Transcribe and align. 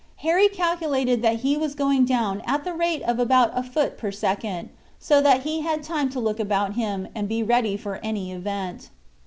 Harry 0.25 0.47
calculated 0.49 1.21
that 1.21 1.41
he 1.41 1.55
was 1.55 1.75
going 1.75 2.05
down 2.05 2.41
at 2.47 2.63
the 2.63 2.73
rate 2.73 3.03
of 3.03 3.19
about 3.19 3.51
a 3.53 3.61
foot 3.61 3.99
per 3.99 4.11
second, 4.11 4.69
so 4.97 5.21
that 5.21 5.43
he 5.43 5.61
had 5.61 5.83
time 5.83 6.09
to 6.09 6.19
look 6.19 6.39
about 6.39 6.73
him, 6.73 7.07
and 7.13 7.29
be 7.29 7.43
ready 7.43 7.77
for 7.77 7.97
any 7.97 8.31
event. 8.31 8.89